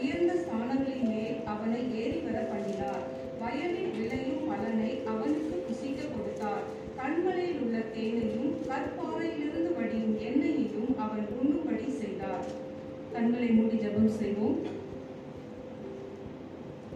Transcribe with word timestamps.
உயர்ந்த 0.00 0.34
ஸ்தானங்களின் 0.42 1.08
மேல் 1.12 1.38
அவனை 1.52 1.80
ஏறி 2.02 2.18
வர 2.26 2.38
பண்ணினார். 2.50 3.04
வயலில் 3.40 3.94
விளையும் 3.98 4.44
பலனை 4.50 4.90
அவனுக்கு 5.12 5.56
புசிக்க 5.66 6.00
கொடுத்தார். 6.12 6.64
கண்மலையில் 6.98 7.60
உள்ள 7.64 7.78
தேனையும் 7.94 8.50
கற்பாறையிலிருந்து 8.68 9.70
வடியும் 9.78 10.16
எண்ணெயையும் 10.28 10.92
அவன் 11.04 11.26
உண்ணும்படி 11.38 11.88
செய்தார். 12.02 12.44
கண்களை 13.14 13.48
மூடி 13.58 13.78
ஜபம் 13.84 14.16
செய்வோம். 14.20 14.58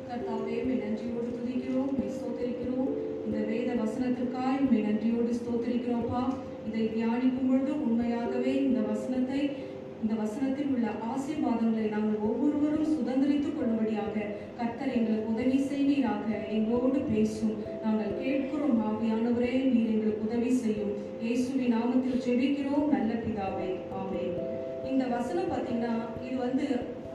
கர்த்தாவே 0.08 0.56
மே 0.66 0.74
நன்றியோடு 0.84 1.30
துதிக்கிறோம். 1.36 1.92
மே 1.98 2.08
ஸ்தோத்தரிக்கிறோம். 2.16 2.90
இந்த 3.26 3.38
வேத 3.50 3.70
வசனத்திற்காய் 3.82 4.60
மே 4.72 4.80
நன்றியோடு 4.88 5.32
ஸ்தோத்தரிக்கிறோம்ப்பா 5.40 6.24
இதை 6.68 6.84
தியானிக்கும் 6.94 7.48
பொழுது 7.50 7.72
உண்மையாகவே 7.86 8.52
இந்த 8.66 8.80
வசனத்தை 8.92 9.40
இந்த 10.04 10.14
வசனத்தில் 10.22 10.72
உள்ள 10.72 10.86
ஆசீர்வாதங்களை 11.10 11.84
நாங்கள் 11.92 12.24
ஒவ்வொருவரும் 12.28 12.90
சுதந்திரித்துக் 12.94 13.54
கொள்ளும்படியாக 13.58 14.26
கர்த்தர் 14.58 14.90
எங்களுக்கு 14.96 15.30
உதவி 15.34 15.58
செய்வீராக. 15.68 16.26
எங்களோடு 16.56 16.98
பேசும் 17.12 17.54
நாங்கள் 17.84 18.18
கேட்கிறோம் 18.24 18.80
ஆவியானவரே 18.88 19.52
நீர் 19.70 19.92
எங்களுக்கு 19.94 20.26
உதவி 20.28 20.50
செய்யும். 20.64 20.92
இயேசுவின் 21.22 21.72
நாமத்தில் 21.76 22.20
ஜெபிக்கிறோம் 22.26 22.92
நல்ல 22.96 23.10
பிதாவே 23.22 23.70
ஆமே 24.00 24.24
இந்த 24.90 25.04
வசனம் 25.14 25.50
பார்த்தீங்கன்னா 25.52 25.94
இது 26.26 26.36
வந்து 26.44 26.66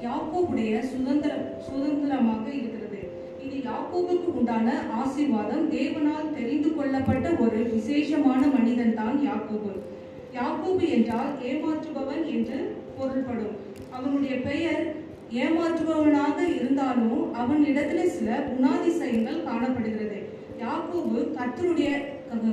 யாக்கோவுடைய 0.07 0.73
சுதந்திர 0.93 1.31
சுதந்திரமாக 1.67 2.45
இருக்கிறது. 2.59 3.03
இது 3.45 3.55
யாக்கோவுக்கு 3.69 4.29
உண்டான 4.39 4.67
ஆசீர்வாதம். 5.03 5.69
தேவனால் 5.77 6.35
தெரிந்து 6.39 6.71
கொள்ளப்பட்ட 6.79 7.27
ஒரு 7.45 7.61
விசேஷமான 7.75 8.41
மனிதன் 8.57 8.99
தான் 9.01 9.17
யாக்கோபு. 9.29 9.73
யாக்கோபு 10.39 10.85
என்றால் 10.97 11.31
ஏமாற்றுபவன் 11.49 12.25
என்று 12.35 12.57
பொருள்படும். 12.99 13.55
அவனுடைய 13.97 14.35
பெயர் 14.49 14.83
ஏமாற்றுபவனாக 15.41 16.37
இருந்தாலும் 16.59 17.21
அவன் 17.41 17.61
இடத்துல 17.71 18.05
சில 18.17 18.29
குணாதிசயங்கள் 18.51 19.45
காணப்படுகிறது. 19.49 20.19
யாக்கோபு 20.63 21.19
கத்தருடைய 21.35 21.89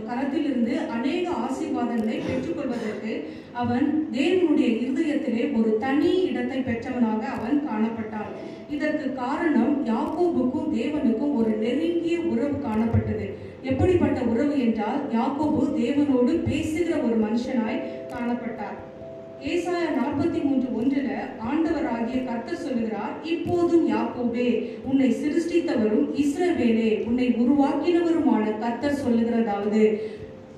கரத்திலிருந்து 0.08 0.74
அநேக 0.97 1.24
ஆசீர்வாதங்களை 1.44 2.19
பெற்றுக்கொள்வதற்கு 2.27 3.12
அவன் 3.62 3.86
தேவனுடைய 4.17 4.69
இருதயத்திலே 4.83 5.44
ஒரு 5.58 5.70
தனி 5.84 6.12
இடத்தை 6.28 6.58
பெற்றவனாக 6.69 7.22
அவன் 7.36 7.58
காணப்பட்டான். 7.70 8.30
இதற்கு 8.74 9.06
காரணம் 9.22 9.74
யாக்கோபுக்கும் 9.91 10.70
தேவனுக்கும் 10.78 11.34
ஒரு 11.41 11.52
நெருங்கிய 11.64 12.19
உறவு 12.33 12.56
காணப்பட்டது. 12.69 13.27
எப்படிப்பட்ட 13.70 14.19
உறவு 14.33 14.55
என்றால் 14.67 15.02
யாக்கோபு 15.19 15.62
தேவனோடு 15.83 16.34
பேசுகிற 16.48 16.98
ஒரு 17.06 17.19
மனுஷனாய் 17.27 17.84
காணப்பட்டார். 18.14 18.78
ஏசாய 19.45 19.87
நாற்பத்தி 19.98 20.39
மூன்று 20.45 20.69
ஒன்றில் 20.79 21.11
ஆண்டவராகிய 21.48 22.19
கர்த்தர் 22.29 22.62
சொல்லுகிறார் 22.65 23.15
இப்போதும் 23.34 23.87
யாக்கோபே 23.89 24.48
உன்னை 24.89 25.09
சிருஷ்டித்தவரும் 25.23 26.06
இஸ்ரவேலே 26.23 26.91
உன்னை 27.09 27.27
உருவாக்கினவருமான 27.42 28.45
கர்த்தர் 28.59 29.03
சொல்லுகிறதாவது. 29.05 29.83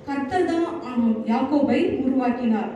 கர்த்தர் 0.05 0.49
தான் 0.51 0.69
யாக்கோபை 1.31 1.79
உருவாக்கினார். 2.05 2.71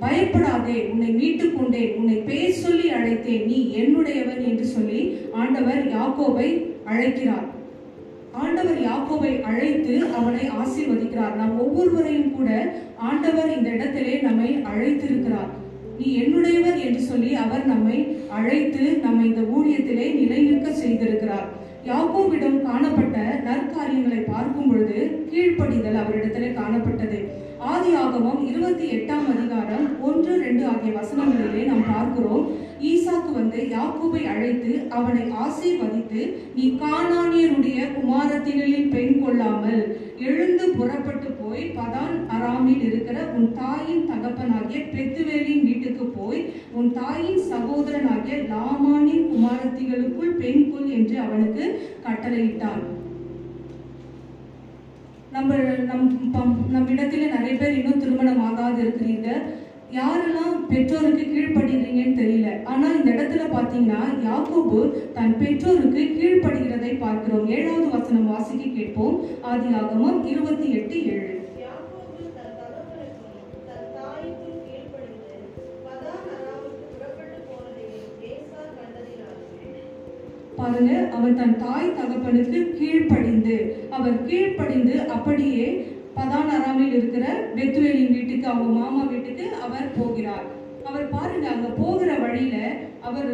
பயப்படாதே 0.00 0.78
உன்னை 0.90 1.10
மீட்டு 1.20 1.46
கொண்டேன் 1.52 1.94
உன்னை 2.00 2.16
பேர் 2.28 2.60
சொல்லி 2.64 2.88
அழைத்தேன் 2.98 3.46
நீ 3.46 3.58
என்னுடையவன் 3.82 4.42
என்று 4.50 4.66
சொல்லி 4.74 5.00
ஆண்டவர் 5.32 5.82
யாக்கோபை 5.96 6.48
அழைக்கிறார். 6.84 7.46
ஆண்டவர் 8.42 8.80
யாக்கோபை 8.88 9.32
அழைத்து 9.50 9.94
அவனை 10.18 10.44
ஆசீர்வதிக்கிறார். 10.62 11.36
நாம் 11.40 11.54
ஒவ்வொருவரையும் 11.64 12.34
கூட 12.36 12.50
ஆண்டவர் 13.10 13.54
இந்த 13.56 13.68
இடத்திலே 13.76 14.14
நம்மை 14.26 14.50
அழைத்திருக்கிறார். 14.72 15.50
நீ 16.00 16.08
என்னுடையவர் 16.22 16.78
என்று 16.86 17.00
சொல்லி 17.10 17.30
அவர் 17.44 17.64
நம்மை 17.72 17.98
அழைத்து 18.38 18.84
நம்மை 19.06 19.24
இந்த 19.30 19.44
ஊழியத்திலே 19.56 20.06
நிலைநிற்க 20.20 20.68
செய்திருக்கிறார். 20.82 21.48
யாக்கோவிடம் 21.88 22.56
காணப்பட்ட 22.68 23.18
நற்காரியங்களை 23.46 24.20
பார்க்கும் 24.32 24.68
பொழுது 24.70 24.98
கீழ்ப்படிதல் 25.32 26.00
அவரிடத்திலே 26.02 26.48
காணப்பட்டது. 26.60 27.18
ஆதி 27.72 27.90
ஆகமம் 28.02 28.40
இருபத்தி 28.50 28.86
எட்டாம் 28.96 29.28
அதிகாரம் 29.34 29.86
ஒன்று 30.08 30.32
ரெண்டு 30.46 30.64
ஆகிய 30.72 30.90
வசனங்களிலே 30.98 31.62
நாம் 31.70 31.88
பார்க்கிறோம். 31.94 32.44
ஈசாக்கு 33.28 33.38
வந்து 33.38 33.60
யாக்கோபை 33.72 34.20
அழைத்து 34.32 34.72
அவனை 34.96 35.24
ஆசீர்வதித்து 35.44 36.20
நீ 36.54 36.64
கானானியருடைய 36.80 37.78
குமாரத்திகளில் 37.96 38.92
பெண் 38.94 39.16
கொள்ளாமல் 39.22 39.82
எழுந்து 40.28 40.64
புறப்பட்டு 40.78 41.28
போய் 41.40 41.64
பதான் 41.76 42.14
அராமில் 42.34 42.84
இருக்கிற 42.88 43.18
உன் 43.36 43.48
தாயின் 43.58 44.06
தகப்பனாகிய 44.10 44.80
பெத்துவேலின் 44.94 45.66
வீட்டுக்கு 45.68 46.06
போய் 46.16 46.40
உன் 46.72 46.90
தாயின் 46.92 47.42
சகோதரனாகிய 47.50 48.38
லாமானின் 48.52 49.28
குமாரத்திகளுக்குள் 49.32 50.38
பெண் 50.40 50.66
கொள் 50.70 50.88
என்று 50.98 51.16
அவனுக்கு 51.18 51.64
கட்டளையிட்டான். 52.06 52.82
நம்ம 55.32 55.56
நம் 55.88 56.06
நம்மிடத்தில் 56.74 57.32
நிறைய 57.32 57.54
பேர் 57.56 57.78
இன்னும் 57.78 58.02
திருமணம் 58.02 58.44
ஆகாது 58.46 58.78
இருக்கிறீங்க 58.84 59.30
யாரெல்லாம் 59.92 60.66
பெற்றோருக்கு 60.68 61.22
கீழ்ப்படுகிறீங்கன்னு 61.24 62.18
தெரியல. 62.18 62.64
ஆனால் 62.64 62.96
இந்த 62.98 63.10
இடத்துல 63.12 63.44
பார்த்தீங்கன்னா 63.54 64.00
யாக்கோபு 64.26 64.80
தன் 65.12 65.38
பெற்றோருக்கு 65.38 66.02
கீழ்ப்படுகிறதை 66.18 66.98
பார்க்கிறோம். 66.98 67.48
ஏழாவது 67.48 67.88
வசனம் 67.90 68.30
வாசிக்க 68.30 68.64
கேட்போம். 68.66 69.20
ஆதி 69.42 69.68
ஆகமம் 69.74 70.26
இருபத்தி 70.26 70.70
எட்டு 70.70 71.06
ஏழு. 71.06 71.37
அதனால 80.78 80.98
அவர் 81.16 81.38
தன் 81.38 81.54
தாய் 81.58 81.94
தகப்பனுக்கு 81.94 82.58
கீழ்ப்படிந்து 82.78 83.54
அவர் 83.90 84.18
கீழ்ப்படிந்து 84.26 84.94
அப்படியே 85.06 85.64
பதான் 86.16 86.50
அராமில் 86.56 86.92
இருக்கிற 86.92 87.24
பெத்துவேலின் 87.56 88.14
வீட்டுக்கு 88.16 88.46
அவங்க 88.46 88.68
மாமா 88.78 89.02
வீட்டுக்கு 89.04 89.46
அவர் 89.66 89.88
போகிறார். 89.98 90.46
அவர் 90.84 91.06
பாருங்க 91.08 91.46
அங்க 91.48 91.68
போகிற 91.80 92.10
வழியில 92.18 92.56
அவர் 93.00 93.28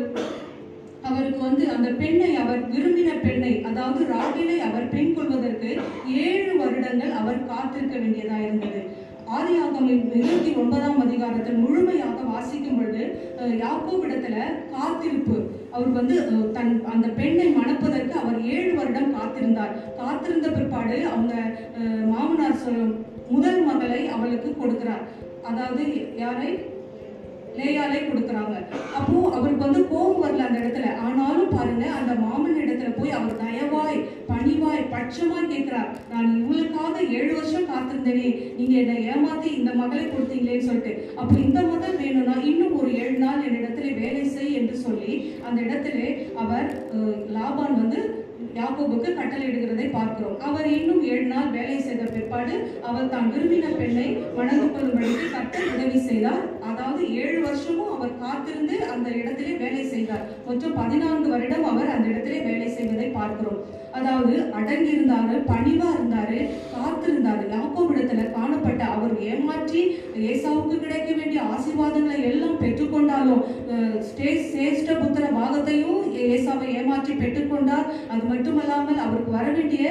அவருக்கு 1.02 1.40
வந்து 1.40 1.64
அந்த 1.72 1.88
பெண்ணை 2.00 2.30
அவர் 2.42 2.62
விரும்பின 2.74 3.10
பெண்ணை 3.20 3.52
அதாவது 3.70 4.02
ராகிலை 4.14 4.58
அவர் 4.68 4.86
பெண் 4.88 5.14
கொள்வதற்கு 5.14 5.70
ஏழு 6.26 6.52
வருடங்கள் 6.62 7.12
அவர் 7.20 7.46
காத்திருக்க 7.46 7.96
வேண்டியதா 7.98 8.38
இருந்தது. 8.46 8.82
ஆதியாகமின் 9.34 10.02
இருபத்தி 10.14 10.50
ஒன்பதாம் 10.54 10.98
அதிகாரத்தில் 11.00 11.62
முழுமையாக 11.62 12.18
வாசிக்கும் 12.26 12.76
பொழுது 12.76 13.02
அஹ், 13.38 13.54
காத்திருப்பு. 14.74 15.36
அவர் 15.72 15.90
வந்து 15.90 16.16
தன் 16.52 16.74
அந்த 16.86 17.06
பெண்ணை 17.12 17.48
மணப்பதற்கு 17.52 18.14
அவர் 18.18 18.38
ஏழு 18.52 18.72
வருடம் 18.74 19.14
காத்திருந்தார். 19.14 19.72
காத்திருந்த 19.96 20.48
பிற்பாடு 20.50 20.98
அவங்க 21.08 21.34
மாமனார் 22.12 22.62
சொல்லும் 22.62 22.94
முதல் 23.30 23.62
மகளை 23.64 24.00
அவளுக்கு 24.08 24.50
கொடுக்கிறார். 24.54 25.04
அதாவது 25.44 25.84
யாரை? 26.16 26.50
லேயாலே 27.58 27.98
கொடுக்குறாங்க. 28.04 28.54
அப்போ 28.98 29.18
அவருக்கு 29.32 29.66
வந்து 29.66 29.82
கோபம் 29.88 30.22
வரல 30.22 30.46
அந்த 30.46 30.58
இடத்துல. 30.58 30.86
ஆனாலும் 31.04 31.52
பாருங்க 31.52 31.84
அந்த 31.98 32.12
மாமன் 32.22 32.62
இடத்துல 32.62 32.90
போய் 32.96 33.10
அவர் 33.10 33.40
தயவாய் 33.40 33.98
பணிவாய் 34.26 34.90
பட்சமாய் 34.90 35.52
கேட்கிறார். 35.52 35.90
நான் 36.10 36.28
இவ்வளவு 36.38 36.63
ஏழு 37.18 37.30
வருஷம் 37.38 37.70
காத்திருந்தேனே. 37.70 38.28
நீங்க 38.58 38.74
என்னை 38.82 38.96
ஏமாத்தி 39.12 39.50
இந்த 39.60 39.70
மகளை 39.82 40.04
கொடுத்தீங்களேன்னு 40.06 40.68
சொல்லிட்டு. 40.70 40.94
அப்போ 41.20 41.34
இந்த 41.46 41.60
மகள் 41.70 42.00
வேணும்னா 42.02 42.36
இன்னும் 42.50 42.76
ஒரு 42.80 42.90
ஏழு 43.04 43.16
நாள் 43.24 43.46
என்னிடத்துல 43.48 43.94
வேலை 44.02 44.24
செய் 44.34 44.58
என்று 44.60 44.76
சொல்லி 44.84 45.14
அந்த 45.46 45.58
இடத்துல 45.68 45.98
அவர் 46.44 46.68
லாபான் 47.38 47.80
வந்து 47.82 48.00
யாக்கோபுக்கு 48.56 49.10
கட்டளையிடுகிறதை 49.18 49.86
பார்க்கிறோம். 49.94 50.34
அவர் 50.48 50.66
இன்னும் 50.78 51.00
ஏழு 51.12 51.24
நாள் 51.32 51.48
வேலை 51.56 51.76
செய்த 51.86 52.02
பிற்பாடு 52.14 52.54
அவர் 52.88 53.10
தான் 53.14 53.30
விரும்பின 53.32 53.70
பெண்ணை 53.78 54.06
மணந்து 54.36 54.66
கொள்ளும்படிக்கு 54.74 55.26
கர்த்தர் 55.34 55.70
உதவி 55.72 56.00
செய்தார். 56.08 56.42
அதாவது 56.70 57.02
ஏழு 57.22 57.38
வருஷமும் 57.46 57.92
அவர் 57.96 58.12
காத்திருந்து 58.22 58.76
அந்த 58.92 59.08
இடத்திலே 59.20 59.54
வேலை 59.62 59.82
செய்தார். 59.94 60.24
மொத்தம் 60.46 60.76
பதினான்கு 60.80 61.28
வருடம் 61.34 61.66
அவர் 61.70 61.94
அந்த 61.94 62.06
இடத்திலே 62.12 62.38
வேலை 62.50 62.68
செய்வதை 62.76 63.08
பார்க்கிறோம். 63.18 63.60
அதாவது 63.98 64.34
அடங்கி 64.58 64.94
இருந்தாரு 64.94 65.36
பணிவா 65.50 65.73
காத்திருந்தாரு 67.34 67.54
யாக்கோபிடத்துல 67.54 68.24
காணப்பட்ட 68.32 68.82
அவர் 68.86 69.14
ஏமாற்றி 69.22 69.82
ஏசாவுக்கு 70.28 70.76
ஆசீர்வாதங்களை 71.52 72.18
எல்லாம் 72.30 72.60
பெற்றுக்கொண்டாலும் 72.62 73.42
சேஷ்ட 74.08 74.90
புத்திர 75.00 75.24
பாகத்தையும் 75.36 76.00
ஏசாவை 76.24 76.66
ஏமாற்றி 76.78 77.12
பெற்றுக்கொண்டார். 77.20 77.86
அது 78.12 78.22
மட்டுமல்லாமல் 78.32 79.00
அவருக்கு 79.04 79.32
வர 79.36 79.46
வேண்டிய 79.56 79.82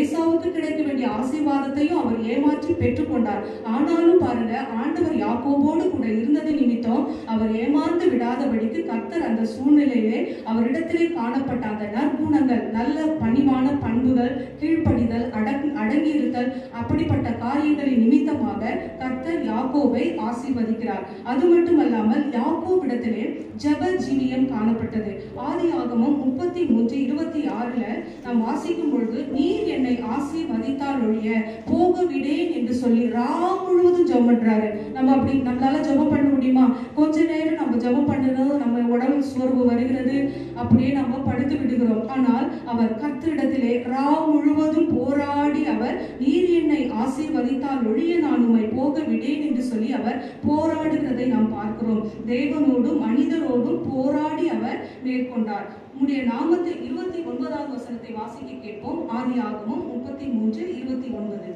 ஏசாவுக்கு 0.00 0.48
கிடைக்க 0.56 0.80
வேண்டிய 0.86 1.06
ஆசீர்வாதத்தையும் 1.18 2.00
அவர் 2.02 2.18
ஏமாற்றி 2.32 2.72
பெற்றுக்கொண்டார். 2.82 3.42
ஆனாலும் 3.74 4.22
பாருங்க 4.24 4.54
ஆண்டவர் 4.80 5.16
யாக்கோபோடு 5.24 5.84
கூட 5.88 6.06
இருந்தது 6.16 6.52
நிமித்தம் 6.60 7.04
அவர் 7.34 7.52
ஏமாந்து 7.62 8.06
விடாதபடிக்கு 8.14 8.80
கர்த்தர் 8.90 9.28
அந்த 9.28 9.44
சூழ்நிலையிலே 9.54 10.20
அவரிடத்திலே 10.52 11.06
காணப்பட்ட 11.18 11.64
அந்த 11.72 11.86
நற்குணங்கள் 11.96 12.64
நல்ல 12.78 13.06
பணிவான 13.22 13.66
பண்புகள் 13.84 14.32
கீழ்ப்படிதல் 14.60 15.26
அடங் 15.40 15.68
அடங்கியிருத்தல் 15.82 16.50
அப்படிப்பட்ட 16.80 17.28
காரியங்களின் 17.44 18.02
நிமித்தமாக 18.04 18.78
கர்த்தர் 19.02 19.40
ஆசீர்வதிக்க 20.28 20.81
ஆசீர்வதிக்கிறார் 20.82 21.04
அது 21.30 21.44
மட்டுமல்லாமல் 21.52 22.24
யாக்கோவிடத்திலே 22.38 23.24
ஜப 23.62 23.82
ஜீவியம் 24.04 24.46
காணப்பட்டது. 24.52 25.12
ஆதி 25.46 25.66
ஆகமம் 25.78 26.16
முப்பத்தி 26.24 26.60
மூன்று 26.70 26.94
இருபத்தி 27.04 27.40
ஆறுல 27.58 27.84
நாம் 28.24 28.40
வாசிக்கும் 28.46 28.92
பொழுது 28.92 29.18
நீர் 29.34 29.68
என்னை 29.74 29.94
ஆசீர்வதித்தால் 30.14 31.02
ஒழிய 31.06 31.30
போக 31.70 32.04
விடேன் 32.12 32.50
என்று 32.58 32.74
சொல்லி 32.82 33.04
ரா 33.16 33.28
முழுவதும் 33.64 34.08
ஜெபம் 34.10 34.28
பண்றாரு. 34.30 34.68
நம்ம 34.96 35.12
அப்படி 35.16 35.34
நம்மளால 35.48 35.82
ஜெபம் 35.88 36.12
பண்ண 36.14 36.26
முடியுமா? 36.34 36.64
கொஞ்ச 36.98 37.16
நேரம் 37.32 37.60
நம்ம 37.60 37.76
ஜெபம் 37.84 38.10
பண்ணணும். 38.10 38.56
நம்ம 38.64 38.86
உடம்பு 38.94 39.22
சோர்வு 39.32 39.62
வருகிறது. 39.70 40.16
அப்படியே 40.60 40.90
நம்ம 40.98 41.20
படுத்து 41.28 41.54
விடுகிறோம். 41.60 42.04
ஆனால் 42.16 42.48
அவர் 42.72 42.98
கர்த்தரிடத்திலே 43.02 43.74
ரா 43.94 44.08
முழுவதும் 44.32 44.90
போராடி 44.96 45.62
அவர் 45.74 45.96
நீர் 46.24 46.50
என்னை 46.60 46.82
ஆசீர்வதித்தால் 47.04 47.86
ஒழிய 47.90 48.18
நான் 48.24 48.44
உண்மை 48.46 48.66
போக 48.78 48.96
விடேன் 49.10 49.44
என்று 49.48 49.62
சொல்லி 49.70 49.90
அவர் 50.00 50.18
போராடுகிறதை 50.72 51.24
நாம் 51.32 51.54
பார்க்கிறோம். 51.56 52.02
தேவனோடும் 52.30 53.02
மனிதரோடும் 53.06 53.80
போராடி 53.88 54.44
அவர் 54.56 54.78
மேற்கொண்டார். 55.04 55.66
உம்முடைய 55.92 56.20
நாமத்தை 56.30 56.72
இருபத்தி 56.86 57.18
ஒன்பதாவது 57.30 57.70
வசனத்தை 57.76 58.12
வாசிக்க 58.20 58.52
கேட்போம். 58.64 59.02
ஆதி 59.18 59.34
ஆகமும் 59.48 59.84
முப்பத்தி 59.92 60.26
மூன்று 60.36 60.62
இருபத்தி 60.78 61.10
ஒன்பது 61.20 61.50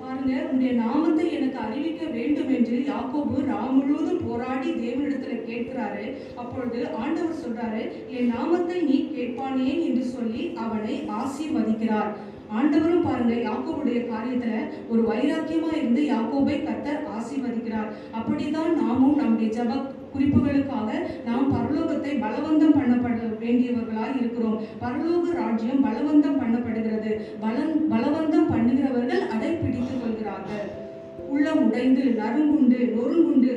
பாருங்க 0.00 0.34
உன்னுடைய 0.48 0.72
நாமத்தை 0.80 1.26
எனக்கு 1.36 1.58
அறிவிக்க 1.66 2.04
வேண்டும் 2.16 2.50
என்று 2.56 2.76
யாக்கோபு 2.88 3.38
ரா 3.50 3.60
முழுவதும் 3.76 4.24
போராடி 4.26 4.70
தேவனிடத்துல 4.82 5.36
கேட்கிறாரு. 5.64 6.04
அப்பொழுது 6.42 6.80
ஆண்டவர் 7.02 7.42
சொல்றாரு 7.44 7.82
என் 8.16 8.30
நாமத்தை 8.34 8.78
நீ 8.90 8.98
கேட்பானேன் 9.16 9.82
என்று 9.88 10.04
சொல்லி 10.14 10.44
அவனை 10.64 10.94
ஆசீர்வதிக்கிறார். 11.22 12.12
ஆண்டவரும் 12.58 13.06
பாருங்க 13.06 13.34
யாக்கோவுடைய 13.44 14.00
காரியத்துல 14.10 14.54
ஒரு 14.88 15.02
வைராக்கியமா 15.10 15.70
இருந்து 15.76 16.02
யாக்கோபை 16.10 16.56
கத்தர் 16.66 17.00
ஆசீர்வதிக்கிறார். 17.16 17.88
அப்படிதான் 18.18 18.72
நாமும் 18.80 19.16
நம்முடைய 19.20 19.48
ஜப 19.56 19.80
குறிப்புகளுக்காக 20.14 20.90
நாம் 21.28 21.48
பரலோகத்தை 21.54 22.12
பலவந்தம் 22.24 22.76
பண்ணப்பட 22.78 23.30
வேண்டியவர்களாய் 23.42 24.18
இருக்கிறோம். 24.20 24.58
பரலோக 24.82 25.32
ராஜ்யம் 25.40 25.84
பலவந்தம் 25.86 26.40
பண்ணப்படுகிறது. 26.42 27.12
பலன் 27.44 27.74
பலவந்தம் 27.92 28.50
பண்ணுகிறவர்கள் 28.52 29.24
அதை 29.34 29.50
பிடித்துக் 29.62 30.02
கொள்கிறார்கள். 30.02 30.68
உள்ளம் 31.34 31.62
உடைந்து 31.66 32.04
நறுங்குண்டு 32.20 32.78
நொறுங்குண்டு 32.96 33.52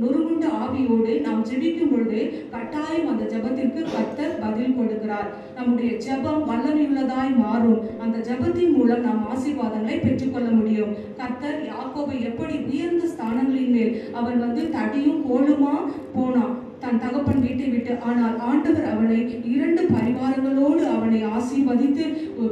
நொறுங்குண்டு 0.00 0.48
ஆவியோடு 0.62 1.20
நாம் 1.20 1.44
ஜெபிக்கும் 1.44 1.92
பொழுது 1.92 2.20
கட்டாயம் 2.50 3.08
அந்த 3.12 3.24
ஜெபத்திற்கு 3.32 3.80
கத்தர் 3.94 4.40
பதில் 4.42 4.76
கொடுக்கிறார். 4.78 5.28
நம்முடைய 5.54 5.90
ஜெபம் 6.06 6.42
வல்லமையுள்ளதாய் 6.50 7.34
மாறும். 7.36 7.80
அந்த 7.98 8.18
ஜெபத்தின் 8.18 8.74
மூலம் 8.76 9.00
நாம் 9.00 9.28
ஆசீர்வாதங்களை 9.34 9.98
பெற்றுக்கொள்ள 10.00 10.50
முடியும். 10.50 10.92
கத்தர் 11.20 11.60
யாக்கோவை 11.70 12.22
எப்படி 12.30 12.58
உயர்ந்த 12.70 13.06
ஸ்தானங்களின் 13.14 13.72
மேல் 13.76 14.12
அவன் 14.12 14.38
வந்து 14.38 14.62
தடியும் 14.76 15.22
கோலுமா 15.30 15.74
போனான்? 16.14 16.54
தன் 16.92 17.02
தகப்பன் 17.02 17.44
வீட்டை 17.44 17.66
விட்டு 17.72 17.92
ஆனால் 18.08 18.34
ஆண்டவர் 18.48 18.88
அவனை 18.90 19.18
இரண்டு 19.52 19.82
பரிவாரங்களோடு 19.92 20.82
அவனை 20.94 21.20
ஆசீர்வதித்து 21.36 22.04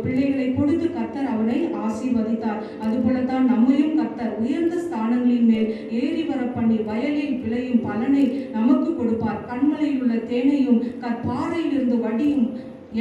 பிள்ளைகளை 0.04 0.46
கொடுத்து 0.50 0.86
கத்தர் 0.94 1.28
அவனை 1.32 1.56
ஆசீர்வதித்தார். 1.86 2.62
அதுபோலத்தான் 2.84 3.50
நம்மையும் 3.52 3.98
கத்தர் 3.98 4.32
உயர்ந்த 4.44 4.76
ஸ்தானங்களின் 4.84 5.50
மேல் 5.50 5.68
ஏறி 6.00 6.22
வர 6.30 6.40
பண்ணி 6.56 6.78
வயலில் 6.88 7.36
விளையும் 7.42 7.84
பலனை 7.88 8.24
நமக்கு 8.56 8.90
கொடுப்பார். 9.00 9.44
கண்மலையில் 9.50 10.00
உள்ள 10.04 10.16
தேனையும் 10.32 10.82
கற்பாறையில் 11.04 11.74
இருந்து 11.76 11.98
வடியும் 12.06 12.46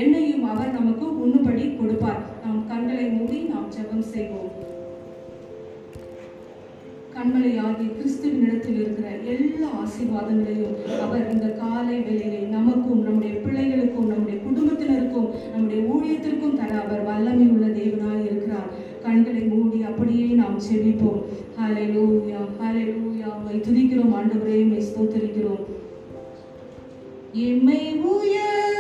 எண்ணெயும் 0.02 0.46
அவர் 0.54 0.78
நமக்கு 0.80 1.06
உண்ணுபடி 1.26 1.64
கொடுப்பார். 1.80 2.24
நாம் 2.44 2.62
கண்களை 2.72 3.08
மூடி 3.16 3.40
நாம் 3.54 3.72
ஜெபம் 3.78 4.10
செய்வோம். 4.14 4.49
கண்மலையாகி 7.20 7.86
கிறிஸ்துவின் 7.96 8.44
இடத்தில் 8.44 8.78
இருக்கிற 8.82 9.08
எல்லா 9.32 9.70
ஆசீர்வாதங்களையும் 9.80 10.76
அவர் 11.06 11.32
இந்த 11.34 11.48
காலை 11.62 11.98
வேலையை 12.00 12.42
நமக்கும் 12.54 13.02
நம்முடைய 13.04 13.34
பிள்ளைகளுக்கும் 13.46 14.12
நம்முடைய 14.12 14.38
குடும்பத்தினருக்கும் 14.46 15.28
நம்முடைய 15.54 15.82
ஊழியத்திற்கும் 15.94 16.56
தர 16.60 16.72
அவர் 16.84 17.04
வல்லமை 17.10 17.48
உள்ள 17.56 17.66
தேவனாய் 17.80 18.26
இருக்கிறார். 18.30 18.70
கண்களை 19.04 19.44
மூடி 19.52 19.80
அப்படியே 19.90 20.28
நாம் 20.42 20.58
செபிப்போம். 20.68 21.22
ஹalleluya 21.60 22.42
லூயா 22.90 23.32
மை 23.46 23.56
துதிக்கிறோம் 23.68 24.16
ஆண்டவரே 24.20 24.58
உம்மை 24.64 24.82
ஸ்தோத்திரிக்கிறோம். 24.90 25.64
எம்மை 27.48 27.82
உயர்ந்த 28.14 28.79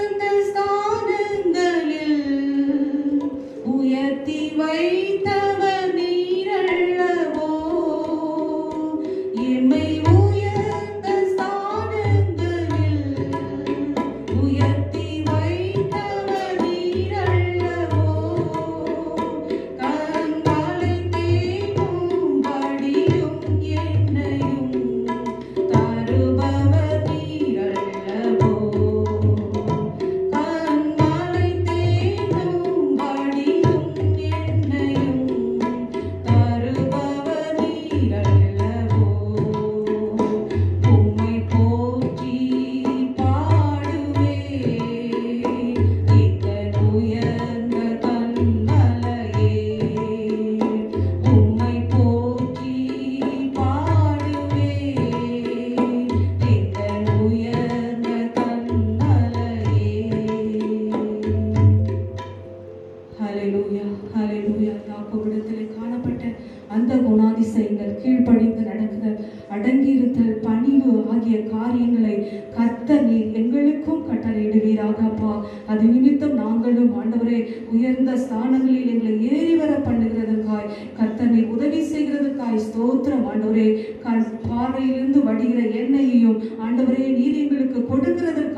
அடங்கியிருத்தல் 70.10 70.44
பணிவு 70.46 70.92
ஆகிய 71.14 71.38
காரியங்களை 71.52 72.16
கர்த்தர் 72.56 73.06
நீர் 73.08 73.36
எங்களுக்கும் 73.40 74.06
கட்டளையிடுவீராக 74.08 75.00
அப்பா. 75.10 75.34
அது 75.72 75.84
நிமித்தம் 75.94 76.36
நாங்களும் 76.42 76.94
ஆண்டவரே 77.00 77.40
உயர்ந்த 77.74 78.12
ஸ்தானங்களில் 78.24 78.90
எங்களை 78.94 79.14
ஏறி 79.32 79.54
வர 79.56 79.72
பண்ணுகிறதுக்காய் 79.88 80.72
கர்த்தர் 81.00 81.34
நீர் 81.34 81.54
உதவி 81.56 81.82
செய்கிறதுக்காய் 81.92 82.64
ஸ்தோத்திரம் 82.68 83.28
ஆண்டவரே. 83.32 83.68
கண் 84.06 84.26
பார்வையிலிருந்து 84.48 85.22
வடிகிற 85.28 85.62
எண்ணெயையும் 85.82 86.40
ஆண்டவரே 86.66 87.06
நீர் 87.18 87.40
எங்களுக்கு 87.44 87.80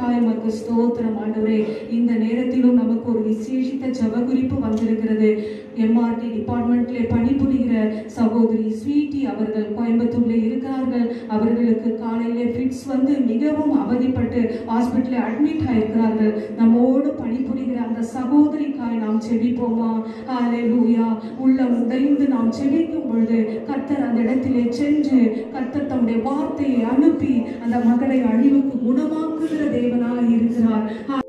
கொடுக்கிறதற்காய் 0.01 0.21
உமக்கு 0.21 0.49
ஸ்தோத்திரம் 0.59 1.17
ஆண்டவரே. 1.23 1.59
இந்த 1.97 2.11
நேரத்திலும் 2.23 2.79
நமக்கு 2.81 3.07
ஒரு 3.13 3.21
விசேஷித்த 3.31 3.89
ஜெப 3.97 4.13
குறிப்பு 4.29 4.55
வந்திருக்கிறது 4.65 5.29
எம்ஆர்டி 5.83 6.27
டிபார்ட்மெண்ட்ல 6.37 7.03
பணிபுரிகிற 7.11 7.73
சகோதரி 8.17 8.65
ஸ்வீட்டி 8.79 9.21
அவர்கள் 9.33 9.67
கோயம்புத்தூர்ல 9.77 10.33
இருக்கிறார்கள். 10.47 11.05
அவர்களுக்கு 11.35 11.89
காலையில 12.03 12.47
ஃபிட்ஸ் 12.53 12.83
வந்து 12.93 13.13
மிகவும் 13.31 13.73
அவதிப்பட்டு 13.83 14.41
ஹாஸ்பிட்டலில் 14.71 15.25
அட்மிட் 15.27 15.65
ஆயிருக்கிறார்கள். 15.69 16.33
நம்மோடு 16.59 17.09
பணிபுரிகிற 17.21 17.79
அந்த 17.87 18.03
சகோதரி 18.17 18.67
சகோதரிக்காய் 18.91 19.03
நாம் 19.03 19.25
செபிப்போமா? 19.27 19.89
லூயா 20.71 21.05
உள்ளம் 21.43 21.75
உடைந்து 21.83 22.25
நாம் 22.33 22.51
செபிக்கும் 22.57 23.07
பொழுது 23.09 23.39
கர்த்தர் 23.69 24.05
அந்த 24.07 24.19
இடத்திலே 24.25 24.63
சென்று 24.79 25.21
கர்த்தர் 25.53 25.89
தம்முடைய 25.91 26.19
வார்த்தையை 26.27 26.81
அனுப்பி 26.93 27.33
அந்த 27.63 27.75
மகளை 27.87 28.19
அழிவுக்கு 28.31 28.77
குணமாக்குகிற 28.85 29.63
தேவனாக 29.77 30.19
இருக்கிறார். 30.35 31.20